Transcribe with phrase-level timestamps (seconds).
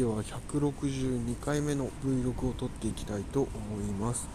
[0.00, 3.50] では162回目の Vlog を撮っていきたいと思
[3.86, 4.26] います、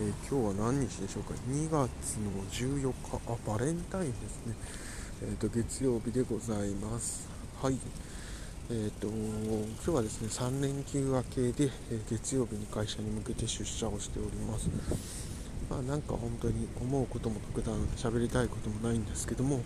[0.00, 2.92] えー、今日は何日でしょうか？2月の14日。
[3.14, 4.54] あバレンタインですね。
[5.22, 7.28] えーと、月曜日でございます。
[7.62, 7.78] はい。
[8.68, 14.68] えーと、今日はですね3連休明けで、えー、月曜日に会社に向けて出社をしております。
[15.70, 19.62] まあなんか本当に思うことも特段喋りたいこともないんですけども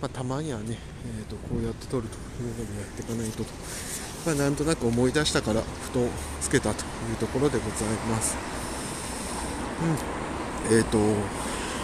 [0.00, 0.76] まあ、たまにはね、
[1.18, 3.50] えーと、こうやって撮るというのもやっていかないとと、
[4.26, 6.02] まあ、なんとなく思い出したからふと
[6.40, 8.34] つけたというところでございます。
[10.68, 10.98] うん、えっ、ー、と、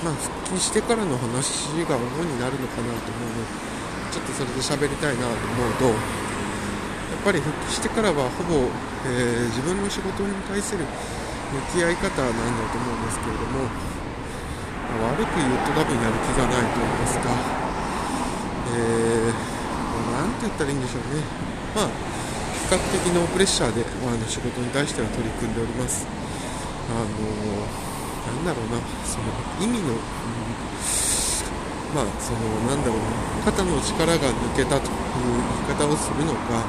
[0.03, 3.73] まあ、復帰してからの話が主になるのかなと思うので、
[4.11, 8.67] ちょっとそれで喋りたいなと思うと、やっぱり復帰してからはほぼ、
[9.07, 12.43] えー、自分の仕事に対する向き合い方なんだ
[12.75, 13.71] と思うんですけれども、
[14.99, 17.31] まあ、悪く言うと多分やる気がないと言いますか、
[18.75, 21.23] えー、なんて言ったらいいんでしょうね、
[21.77, 22.13] まあ、
[22.73, 26.09] 較的ノープレッシャーで、まあ、の仕事に対しては取り組んでおります。
[26.89, 29.29] あのなんだろうな、その
[29.61, 30.01] 意味の、うん、
[31.93, 33.13] まあ、そのなんだろうな、
[33.45, 35.37] 肩の力が抜けたという
[35.69, 36.65] 言い方をするのか、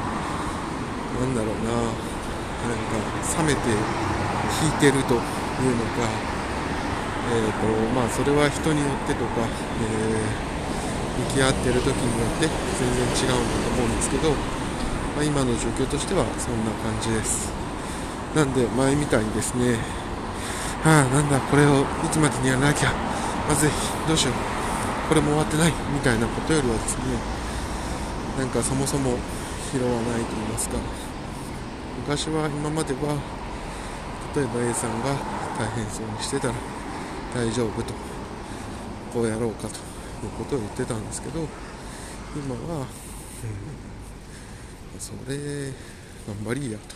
[1.24, 3.00] なんだろうな、なんか
[3.40, 3.72] 冷めて
[4.60, 5.24] 引いてるとい
[5.64, 6.04] うのか、
[7.32, 9.48] えーとまあ、それは人によってとか、
[9.80, 10.54] えー
[11.14, 14.34] 向き合ってる時によって全然違うんだと思うんですけど、
[15.16, 17.52] まあ、今の状況としてはそんな感じです。
[18.36, 19.78] なんで前みたいにですね。
[20.84, 22.92] はあなんだこれをいつまでにやらなきゃ。
[23.48, 23.70] まずい
[24.08, 24.34] どうしよう。
[25.10, 25.74] これも終わってない。
[25.94, 27.04] みたいなことよりはですね。
[28.38, 29.18] なんかそもそも
[29.72, 30.78] 拾わないと言いますか。
[32.04, 33.16] 昔は今までは
[34.36, 35.14] 例えば A さんが
[35.58, 36.54] 大変そうにしてたら
[37.34, 37.94] 大丈夫と
[39.14, 39.76] こうやろうかと
[40.26, 41.48] いうことを言ってたんですけど
[42.36, 42.86] 今は、うん、
[45.00, 45.72] それ
[46.28, 46.96] 頑張りやと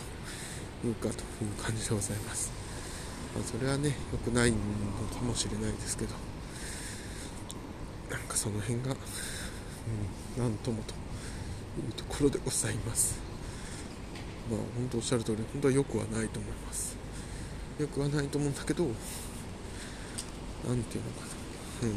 [0.86, 1.14] いうかという
[1.62, 2.50] 感じでございます、
[3.34, 4.56] まあ、それはね良くないの
[5.14, 6.14] かもしれないですけど
[8.10, 8.96] なんかその辺が、
[10.36, 10.96] うん、なんともとい
[11.88, 13.20] うところでございます。
[14.50, 16.96] まあ本当おっしゃる通り本当は良くはないと思います。
[17.78, 18.86] 良くはないと思うんだけど
[20.66, 21.20] 何ていうのか
[21.82, 21.84] な。
[21.84, 21.94] うん。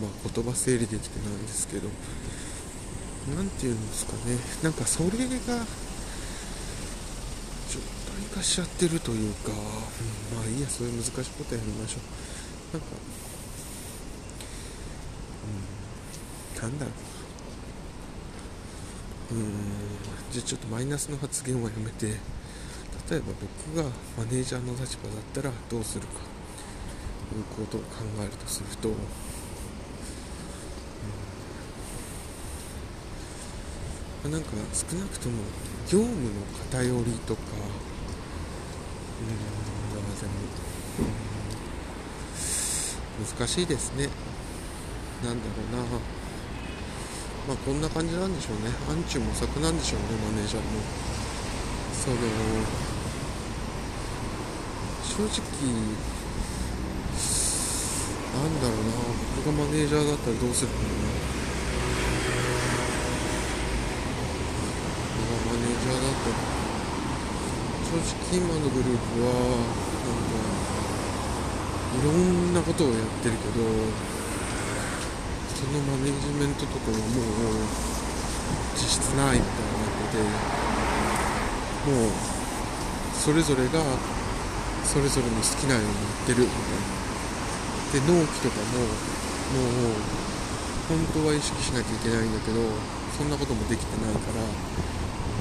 [0.00, 1.88] まあ、言葉整理できてないんですけど
[3.36, 4.36] 何て言うんですかね。
[4.62, 5.24] なんかそれが状
[7.74, 9.56] 態化しちゃってるというか、うん、
[10.38, 12.78] まあいいやそういう難しいことやりましょう。
[12.78, 12.88] なんか
[16.56, 16.90] うんなんだろ
[19.32, 19.34] う。
[19.34, 19.42] うん
[20.30, 22.12] じゃあちょっとマイナスの発言はやめて例
[23.16, 23.32] えば
[23.72, 26.36] 僕がマネージャーの立場だったらどうするか。
[27.34, 27.86] いうことを考
[28.20, 28.94] えるとすると、うん、
[34.28, 35.42] なんか少なくとも
[35.90, 36.30] 業務の
[36.70, 37.42] 偏りとか
[39.20, 40.32] うんでも、
[43.18, 44.08] うん、難しいですね。
[45.24, 45.50] なんだろ
[45.80, 45.88] うな。
[47.48, 48.72] まあこんな感じなんでしょうね。
[48.88, 50.66] 暗中模索なんでしょうねマネージャーも。
[51.94, 52.16] その
[55.02, 55.46] 正直
[58.34, 58.92] なんだろうな。
[59.36, 60.88] 僕がマネージャーだったらどうするのかな。
[60.88, 60.92] 僕
[61.30, 61.35] が
[65.56, 66.36] マネージャーだった。
[67.88, 70.36] 正直今のグループはなんか
[71.96, 73.64] いろんなことをやってるけど
[75.56, 77.08] そのマネジメントとかはもう
[78.74, 80.28] 実質ないみたいなってて
[81.88, 82.12] もう
[83.16, 83.80] それぞれが
[84.84, 86.58] それぞれの好きなようにやってるみた
[87.96, 88.12] いな。
[88.12, 88.92] で納期とかもも
[89.94, 90.04] う
[90.90, 92.60] 本当は意識しなきゃいけないんだけど
[93.16, 94.42] そんなこともできてないから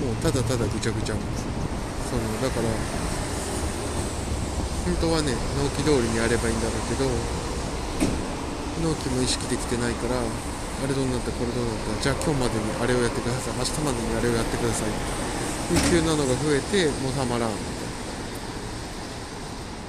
[0.02, 2.68] もうただただぐちゃぐちゃそのだから
[4.86, 7.10] 本当はね納期通りにやればいいんだろうけど
[8.84, 17.50] 納期も意識できてないからあれどうなったこれどうなったじゃあ今日までにあれをやってください明日までにあれをやってくださいっていうなのが増えてもうたまらん。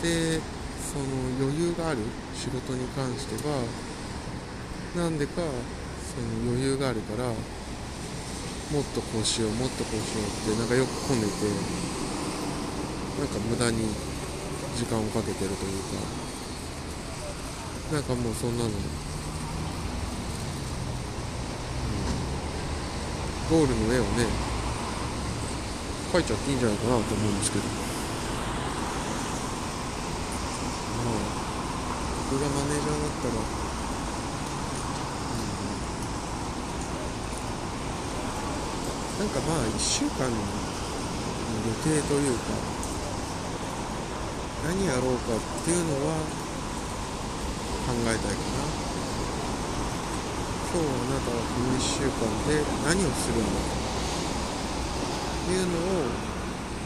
[0.02, 0.40] で
[0.80, 1.04] その
[1.40, 1.98] 余裕がある
[2.34, 3.64] 仕事に関しては
[4.96, 7.28] なんでかその余裕があるから
[8.72, 11.32] もっとこうしようもっとこうしようってなんかよく込んでて
[13.20, 13.86] なんか無駄に
[14.76, 16.00] 時間をかけてるというか
[17.94, 18.74] なんかもうそんなの、うん、
[23.50, 24.26] ゴールの絵をね
[26.12, 27.64] 描いちゃっていいんじゃないかなと思うんですけど。
[31.06, 31.14] まあ
[32.30, 33.40] 僕がマネージャーだったら、うん、
[39.18, 42.44] なんかまあ1週間の予定というか
[44.68, 46.20] 何やろうかっていうのは
[47.86, 48.86] 考えたいかな。
[50.76, 53.48] 今日あなたはこの1週間で何をするんだ
[55.46, 56.04] というのを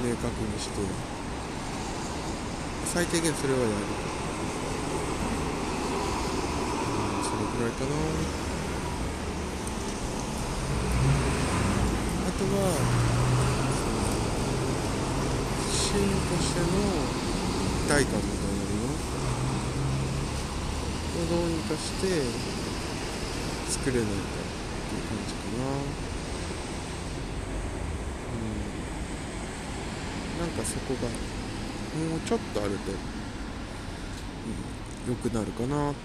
[0.04, 0.78] 明確にして
[2.84, 3.76] 最低限それはやる、う
[7.20, 8.49] ん、それくらいかな。
[12.40, 12.72] とは
[15.68, 16.64] シーンとしての
[17.76, 18.88] 一体感みたいなの
[21.20, 22.08] をどうにかして
[23.68, 24.16] 作れないかっ
[24.88, 25.68] ていう感じかな。
[28.24, 28.40] う
[30.40, 30.40] ん。
[30.40, 32.90] なんかそこがもうちょっとあると
[35.06, 36.00] 良、うん、くなるかなと思って。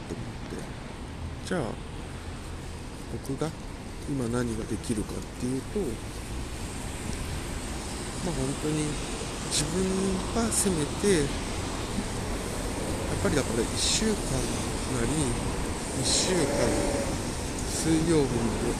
[1.45, 1.61] じゃあ
[3.25, 3.49] 僕が
[4.09, 5.79] 今何ができるかっていうと
[8.25, 8.89] まあ本当に
[9.53, 9.85] 自分
[10.33, 11.29] がせめてやっ
[13.21, 14.13] ぱりだから1週間
[14.97, 15.13] なり
[16.01, 16.45] 1週間
[17.69, 18.73] 水曜日まで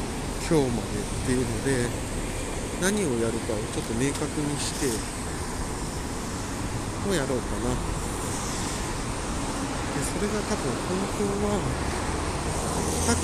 [0.50, 1.86] 今日までっていうので
[2.82, 4.90] 何をやるかをちょっと明確にして
[7.10, 7.70] をやろうかな。
[9.94, 11.62] でそれが多分本当は
[13.08, 13.16] 各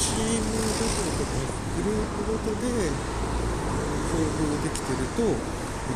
[0.00, 1.36] チームごととか
[1.76, 2.90] グループごとで
[4.10, 5.22] 投票できてると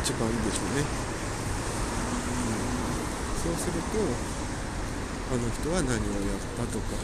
[0.03, 0.91] 一番いいでしょうね、う
[3.39, 3.99] ん、そうすると
[5.31, 6.99] あの人は何をやったとか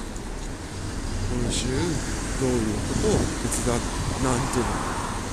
[1.27, 1.67] 今週
[2.39, 3.79] どういうことを手伝っ
[4.23, 4.71] なんていうの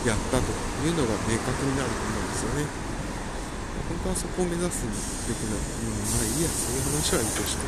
[0.05, 0.45] やったと
[0.85, 2.67] いうのが明確になると思うんですよね。
[3.89, 4.85] 本当はそこを目指す
[5.29, 5.63] べきな、うん、
[6.13, 7.65] まあいいやそういう話はいいとして。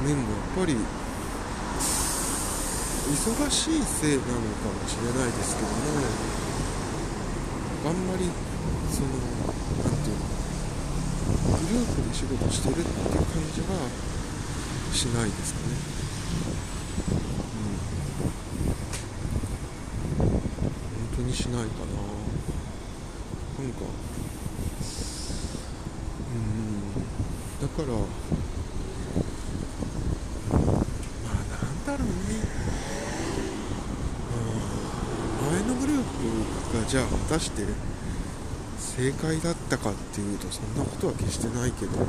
[0.00, 0.06] うん。
[0.06, 0.76] でもやっぱり
[3.10, 5.74] 忙しいせいなのかもしれないですけども
[7.84, 8.30] あんまり
[8.90, 9.08] その
[9.82, 10.24] 何て言うの
[11.58, 13.66] グループで仕事してるっていう感じは
[14.92, 15.74] しないですかね。
[17.58, 17.62] う
[20.22, 20.28] ん。
[20.28, 21.86] 本当にしないかな。
[23.64, 23.80] なんか
[26.30, 27.02] うん。
[27.60, 27.88] だから
[30.48, 30.62] ま
[31.30, 32.62] あなんだろうね
[36.72, 37.62] がじゃあ果たして
[38.76, 42.04] 正解だったかっていうとそんなことは決してないけどみん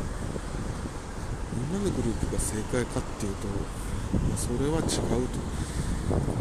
[1.71, 4.99] なのグループが正解かっていうと、まあ、それは違うという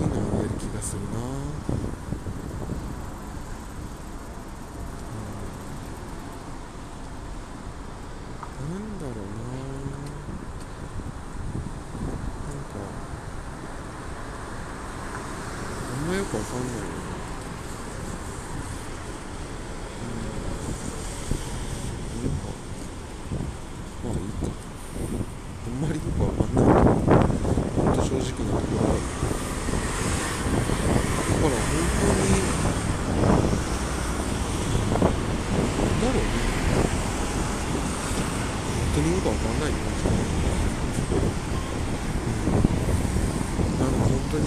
[0.08, 1.22] のは言える気がするなな
[8.74, 9.54] んだろうな
[12.42, 12.82] なんか
[15.92, 17.12] あんまよくわかんないよ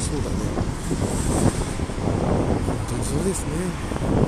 [0.05, 0.35] そうだね
[2.65, 3.51] 本当にそうですね。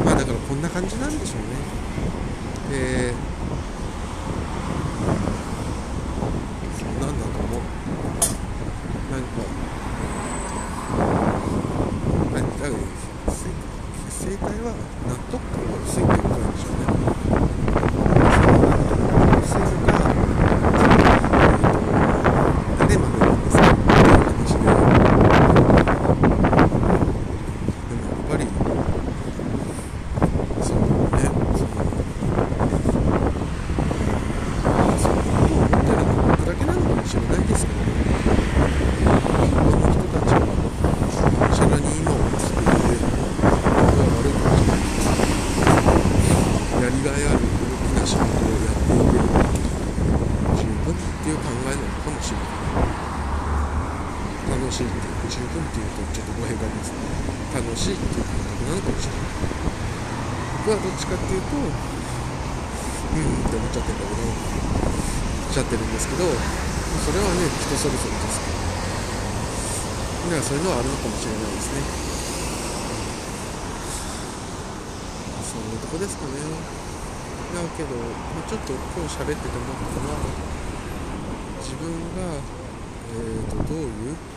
[0.03, 1.77] まあだからこんな感じなんでしょうね。
[2.71, 3.13] え
[6.79, 7.61] そうなんだと思う
[9.11, 9.27] なんか
[12.33, 12.77] 何だろう
[14.09, 14.73] 正解は
[15.07, 16.77] 納得感が薄いってことなんでしょうね
[54.77, 59.34] 十分っていうとちょっとご縁がありますけど楽しいっていう感覚なのかもしれない
[60.62, 61.74] 僕はどっちかっていうとうん
[63.41, 64.38] って思っちゃってるんだけどお
[65.50, 68.69] っしゃってるんですけどそれはね人それぞれですから
[70.29, 71.81] だからそういうのはあるのかもしれないですね
[75.41, 77.98] そんなとこですかねだけど
[78.46, 80.22] ちょっと今日喋ってて思ったのは
[81.65, 82.38] 自分が、
[83.10, 84.37] えーと、とどういう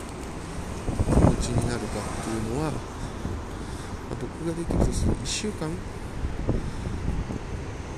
[1.41, 5.73] 形になるかっていうのは、まあ、僕ができるとする1週間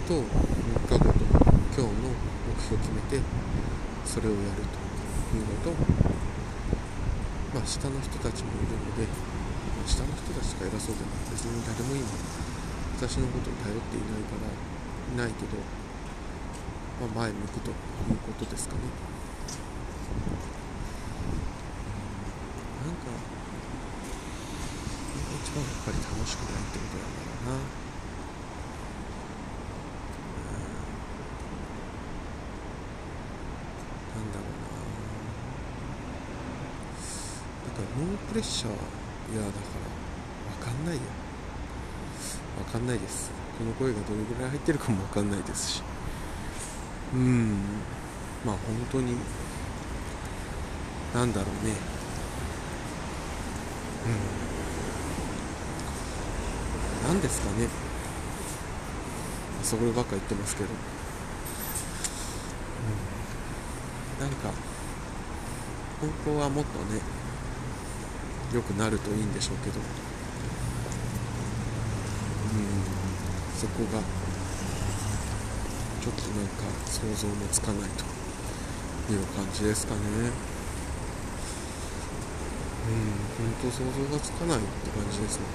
[0.08, 1.20] と3日後と
[1.76, 2.16] 今日の
[2.48, 3.20] 目標を決めて
[4.06, 5.76] それをやるというのと、
[7.52, 12.08] まあ、下の人たちもいるので、まあ、下の人たちが偉そうでも別に誰も今
[12.96, 15.60] 私のことに頼っていないからいないけど、
[17.12, 17.76] まあ、前向くという
[18.24, 18.82] ことですかね。
[22.84, 23.08] なんか、
[25.44, 27.52] 一番やっぱり楽しくないってことなんだろうな。
[27.52, 27.58] な
[34.24, 34.56] んだろうな
[37.68, 38.76] だからノープレッシャーい
[39.36, 39.58] やだか
[40.64, 41.02] ら分かんないよ。
[42.72, 43.30] 分かんないです。
[43.58, 45.84] この声がどれぐらい入ってるかも分かんないですし。
[47.14, 47.58] うん。
[48.46, 49.18] まあ本当に。
[51.14, 51.74] なんだろうね。
[54.06, 54.43] うん。
[57.14, 57.68] 何ですかね。
[59.62, 60.70] そればっか言ってますけど。
[64.20, 64.26] うん。
[64.26, 64.52] なんか
[66.02, 67.00] 本当はもっとね
[68.52, 69.78] 良くなるといいんでしょうけど。
[69.78, 69.84] うん。
[73.60, 74.02] そこが
[76.02, 78.06] ちょっとなんか想像もつかないと。
[79.14, 80.00] いう感じですかね。
[80.00, 80.06] うん。
[83.38, 85.46] 本当想像がつかないって感じですね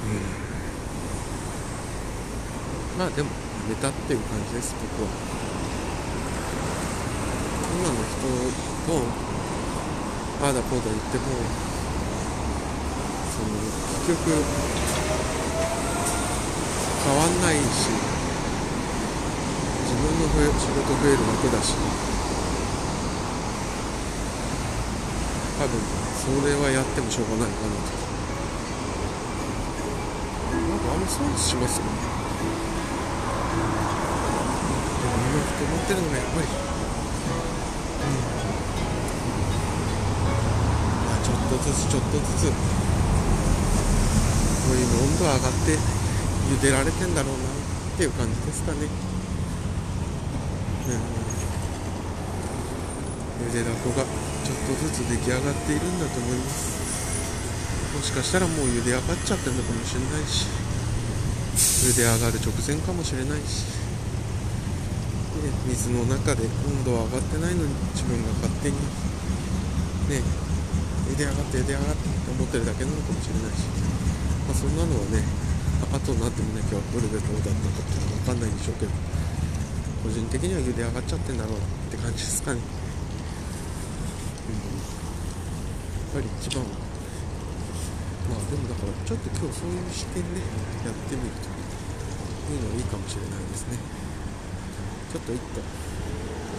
[0.00, 0.10] うん
[3.00, 3.34] まあでもや
[3.66, 5.08] めたっていう感じです僕は。
[7.80, 8.28] 今の人
[8.84, 9.00] と
[10.44, 11.24] ああだこうだ言っても
[13.32, 13.56] その
[14.04, 14.36] 結局
[17.00, 17.88] 変わんないし
[19.88, 21.72] 自分の増え仕事増える楽だし
[25.58, 25.72] 多分
[26.20, 27.96] それはやってもしょうがないかなと
[30.68, 32.19] なんかあんま損しますよね。
[35.44, 38.20] と思ってるのがやっぱり、うん。
[41.06, 42.80] まあ、ちょっとずつちょっとずつ。
[44.70, 48.86] こういうの温度上がって茹でられてんだろうなっていう感じですかね、
[53.42, 56.70] うん、茹でだこがちょっとずつ出来上がっているんだと思います。
[57.96, 60.46] もしかしたらもう茹で上がっちゃってるのかもしれないし。
[61.90, 63.79] 茹で上がる直前かもしれないし。
[65.48, 68.76] 水の中で温度は上がってないのに自分が勝手に
[70.12, 70.20] ね
[71.08, 73.64] 茹で上がって茹で上がってって思ってるだけなのかもしれないし、
[74.44, 75.24] まあ、そんなのはね
[75.92, 78.92] 後になってみなきゃどれでどうだったかっていうのは分かんないんでしょうけど
[80.04, 82.64] 個人的には茹で上がっちゃってんだろうって感じですかね、う
[84.52, 84.60] ん、
[86.16, 86.64] やっぱり一番。
[86.64, 86.90] は
[88.30, 90.38] まあでもだからちょっと今日そういう視点で
[90.86, 91.50] やってみると
[92.54, 93.78] いうのはいいかもしれないですね。
[95.10, 95.58] ちょっと一個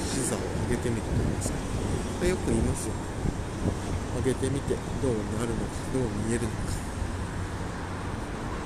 [0.03, 1.31] 視座を上げてみると言い。
[1.31, 2.93] ますかよく言いますよ
[4.19, 6.75] 上げてみてどうなるのかどう見えるのか。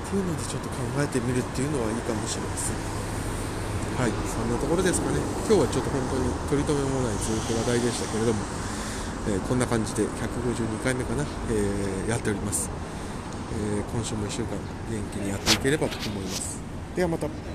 [0.06, 3.06] っていうのでちょっと考えてみるっていうのはいいかもしれません。
[4.02, 4.12] はい。
[4.26, 5.22] そんなところですかね。
[5.46, 8.42] 今日はちょっと本当に取り留めもないずっと話題でしたけれども、
[9.30, 12.70] えー、こんな感じで152回目かな、えー、やっております、
[13.54, 14.58] えー、今週も1週間
[14.90, 16.60] 元気にやっていければと思います。
[16.96, 17.55] ではまた。